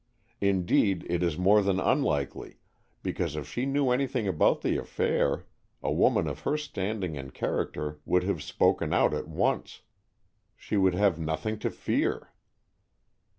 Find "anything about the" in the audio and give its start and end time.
3.91-4.75